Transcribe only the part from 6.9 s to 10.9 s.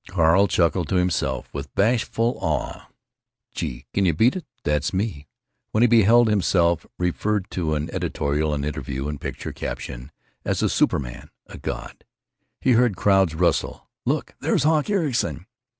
referred to in editorial and interview and picture caption as a